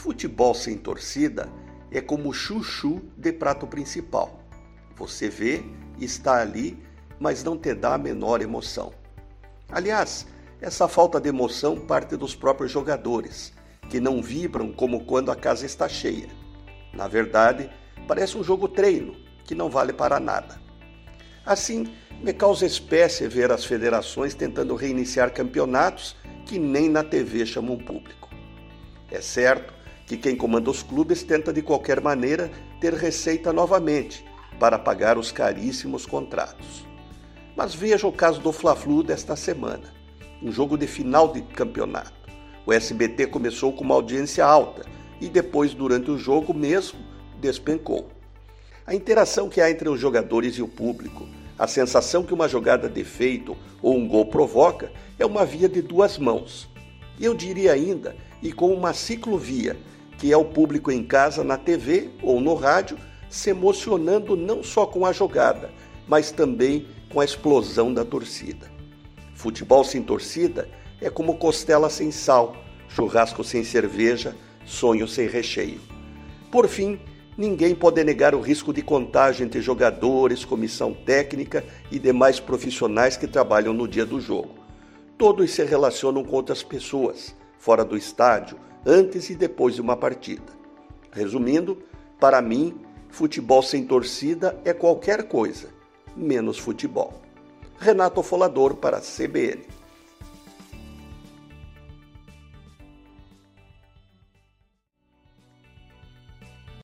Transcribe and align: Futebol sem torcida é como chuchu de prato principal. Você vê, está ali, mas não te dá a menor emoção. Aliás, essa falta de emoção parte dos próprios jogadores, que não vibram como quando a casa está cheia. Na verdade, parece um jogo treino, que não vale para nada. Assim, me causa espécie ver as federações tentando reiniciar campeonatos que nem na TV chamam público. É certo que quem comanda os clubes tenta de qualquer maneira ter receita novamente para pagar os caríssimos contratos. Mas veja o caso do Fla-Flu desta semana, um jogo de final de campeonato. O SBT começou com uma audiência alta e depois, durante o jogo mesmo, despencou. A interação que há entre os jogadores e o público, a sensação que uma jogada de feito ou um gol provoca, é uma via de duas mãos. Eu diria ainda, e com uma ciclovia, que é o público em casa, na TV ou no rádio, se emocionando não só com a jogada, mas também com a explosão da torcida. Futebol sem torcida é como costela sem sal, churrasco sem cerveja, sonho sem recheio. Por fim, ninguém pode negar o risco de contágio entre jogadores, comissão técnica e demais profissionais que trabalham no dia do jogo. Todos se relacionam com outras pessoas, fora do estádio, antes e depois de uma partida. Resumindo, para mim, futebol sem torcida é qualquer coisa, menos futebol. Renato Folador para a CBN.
Futebol 0.00 0.54
sem 0.54 0.78
torcida 0.78 1.46
é 1.92 2.00
como 2.00 2.32
chuchu 2.32 3.02
de 3.18 3.34
prato 3.34 3.66
principal. 3.66 4.40
Você 4.96 5.28
vê, 5.28 5.62
está 5.98 6.40
ali, 6.40 6.82
mas 7.18 7.44
não 7.44 7.54
te 7.54 7.74
dá 7.74 7.92
a 7.92 7.98
menor 7.98 8.40
emoção. 8.40 8.94
Aliás, 9.70 10.26
essa 10.58 10.88
falta 10.88 11.20
de 11.20 11.28
emoção 11.28 11.78
parte 11.78 12.16
dos 12.16 12.34
próprios 12.34 12.72
jogadores, 12.72 13.52
que 13.90 14.00
não 14.00 14.22
vibram 14.22 14.72
como 14.72 15.04
quando 15.04 15.30
a 15.30 15.36
casa 15.36 15.66
está 15.66 15.86
cheia. 15.86 16.30
Na 16.94 17.06
verdade, 17.06 17.70
parece 18.08 18.38
um 18.38 18.42
jogo 18.42 18.68
treino, 18.68 19.14
que 19.44 19.54
não 19.54 19.68
vale 19.68 19.92
para 19.92 20.18
nada. 20.18 20.58
Assim, 21.44 21.94
me 22.22 22.32
causa 22.32 22.64
espécie 22.64 23.28
ver 23.28 23.52
as 23.52 23.66
federações 23.66 24.34
tentando 24.34 24.74
reiniciar 24.74 25.30
campeonatos 25.30 26.16
que 26.46 26.58
nem 26.58 26.88
na 26.88 27.04
TV 27.04 27.44
chamam 27.44 27.76
público. 27.76 28.30
É 29.10 29.20
certo 29.20 29.79
que 30.10 30.16
quem 30.16 30.34
comanda 30.34 30.68
os 30.68 30.82
clubes 30.82 31.22
tenta 31.22 31.52
de 31.52 31.62
qualquer 31.62 32.00
maneira 32.00 32.50
ter 32.80 32.92
receita 32.94 33.52
novamente 33.52 34.24
para 34.58 34.76
pagar 34.76 35.16
os 35.16 35.30
caríssimos 35.30 36.04
contratos. 36.04 36.84
Mas 37.56 37.76
veja 37.76 38.08
o 38.08 38.12
caso 38.12 38.40
do 38.40 38.50
Fla-Flu 38.50 39.04
desta 39.04 39.36
semana, 39.36 39.94
um 40.42 40.50
jogo 40.50 40.76
de 40.76 40.88
final 40.88 41.32
de 41.32 41.42
campeonato. 41.42 42.28
O 42.66 42.72
SBT 42.72 43.28
começou 43.28 43.72
com 43.72 43.84
uma 43.84 43.94
audiência 43.94 44.44
alta 44.44 44.84
e 45.20 45.28
depois, 45.28 45.74
durante 45.74 46.10
o 46.10 46.18
jogo 46.18 46.52
mesmo, 46.52 46.98
despencou. 47.40 48.08
A 48.84 48.92
interação 48.92 49.48
que 49.48 49.60
há 49.60 49.70
entre 49.70 49.88
os 49.88 50.00
jogadores 50.00 50.56
e 50.56 50.62
o 50.62 50.66
público, 50.66 51.28
a 51.56 51.68
sensação 51.68 52.24
que 52.24 52.34
uma 52.34 52.48
jogada 52.48 52.88
de 52.88 53.04
feito 53.04 53.56
ou 53.80 53.96
um 53.96 54.08
gol 54.08 54.26
provoca, 54.26 54.90
é 55.20 55.24
uma 55.24 55.44
via 55.44 55.68
de 55.68 55.80
duas 55.80 56.18
mãos. 56.18 56.68
Eu 57.20 57.32
diria 57.32 57.72
ainda, 57.72 58.16
e 58.42 58.52
com 58.52 58.74
uma 58.74 58.92
ciclovia, 58.92 59.76
que 60.20 60.30
é 60.30 60.36
o 60.36 60.44
público 60.44 60.92
em 60.92 61.02
casa, 61.02 61.42
na 61.42 61.56
TV 61.56 62.10
ou 62.22 62.42
no 62.42 62.52
rádio, 62.52 62.98
se 63.30 63.48
emocionando 63.48 64.36
não 64.36 64.62
só 64.62 64.84
com 64.84 65.06
a 65.06 65.12
jogada, 65.12 65.70
mas 66.06 66.30
também 66.30 66.86
com 67.10 67.20
a 67.20 67.24
explosão 67.24 67.92
da 67.92 68.04
torcida. 68.04 68.70
Futebol 69.32 69.82
sem 69.82 70.02
torcida 70.02 70.68
é 71.00 71.08
como 71.08 71.38
costela 71.38 71.88
sem 71.88 72.10
sal, 72.10 72.54
churrasco 72.86 73.42
sem 73.42 73.64
cerveja, 73.64 74.36
sonho 74.66 75.08
sem 75.08 75.26
recheio. 75.26 75.80
Por 76.50 76.68
fim, 76.68 77.00
ninguém 77.38 77.74
pode 77.74 78.04
negar 78.04 78.34
o 78.34 78.42
risco 78.42 78.74
de 78.74 78.82
contágio 78.82 79.42
entre 79.42 79.62
jogadores, 79.62 80.44
comissão 80.44 80.92
técnica 80.92 81.64
e 81.90 81.98
demais 81.98 82.38
profissionais 82.38 83.16
que 83.16 83.26
trabalham 83.26 83.72
no 83.72 83.88
dia 83.88 84.04
do 84.04 84.20
jogo. 84.20 84.50
Todos 85.16 85.50
se 85.50 85.64
relacionam 85.64 86.22
com 86.22 86.36
outras 86.36 86.62
pessoas, 86.62 87.34
fora 87.58 87.86
do 87.86 87.96
estádio, 87.96 88.58
antes 88.84 89.30
e 89.30 89.34
depois 89.34 89.74
de 89.74 89.80
uma 89.80 89.96
partida. 89.96 90.52
Resumindo, 91.12 91.78
para 92.18 92.40
mim, 92.40 92.78
futebol 93.08 93.62
sem 93.62 93.84
torcida 93.84 94.60
é 94.64 94.72
qualquer 94.72 95.24
coisa, 95.24 95.68
menos 96.16 96.58
futebol. 96.58 97.20
Renato 97.78 98.22
Folador 98.22 98.76
para 98.76 98.98
a 98.98 99.00
CBN. 99.00 99.79